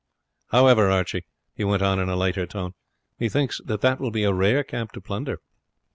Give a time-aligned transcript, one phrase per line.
[0.49, 2.73] However, Archie," he went on in a lighter tone,
[3.19, 5.37] "methinks that that will be a rare camp to plunder."